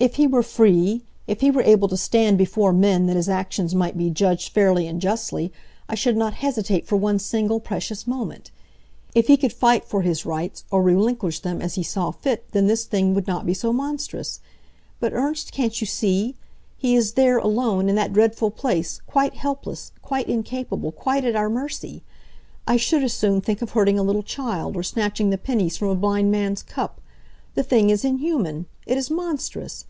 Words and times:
If 0.00 0.14
he 0.14 0.28
were 0.28 0.44
free, 0.44 1.02
if 1.26 1.40
he 1.40 1.50
were 1.50 1.60
able 1.62 1.88
to 1.88 1.96
stand 1.96 2.38
before 2.38 2.72
men 2.72 3.06
that 3.06 3.16
his 3.16 3.28
actions 3.28 3.74
might 3.74 3.98
be 3.98 4.10
judged 4.10 4.52
fairly 4.52 4.86
and 4.86 5.00
justly, 5.00 5.52
I 5.88 5.96
should 5.96 6.16
not 6.16 6.34
hesitate 6.34 6.86
for 6.86 6.94
one 6.94 7.18
single, 7.18 7.58
precious 7.58 8.06
moment. 8.06 8.52
If 9.16 9.26
he 9.26 9.36
could 9.36 9.52
fight 9.52 9.84
for 9.84 10.02
his 10.02 10.24
rights, 10.24 10.62
or 10.70 10.84
relinquish 10.84 11.40
them, 11.40 11.60
as 11.60 11.74
he 11.74 11.82
saw 11.82 12.12
fit, 12.12 12.44
then 12.52 12.68
this 12.68 12.84
thing 12.84 13.12
would 13.16 13.26
not 13.26 13.44
be 13.44 13.54
so 13.54 13.72
monstrous. 13.72 14.38
But, 15.00 15.12
Ernst, 15.14 15.50
can't 15.50 15.80
you 15.80 15.86
see? 15.88 16.36
He 16.76 16.94
is 16.94 17.14
there, 17.14 17.38
alone, 17.38 17.88
in 17.88 17.96
that 17.96 18.12
dreadful 18.12 18.52
place, 18.52 19.00
quite 19.04 19.34
helpless, 19.34 19.90
quite 20.00 20.28
incapable, 20.28 20.92
quite 20.92 21.24
at 21.24 21.34
our 21.34 21.50
mercy. 21.50 22.04
I 22.68 22.76
should 22.76 23.02
as 23.02 23.14
soon 23.14 23.40
think 23.40 23.62
of 23.62 23.70
hurting 23.70 23.98
a 23.98 24.04
little 24.04 24.22
child, 24.22 24.76
or 24.76 24.84
snatching 24.84 25.30
the 25.30 25.38
pennies 25.38 25.76
from 25.76 25.88
a 25.88 25.96
blind 25.96 26.30
man's 26.30 26.62
cup. 26.62 27.00
The 27.54 27.64
thing 27.64 27.90
is 27.90 28.04
inhuman! 28.04 28.66
It 28.86 28.96
is 28.96 29.10
monstrous! 29.10 29.84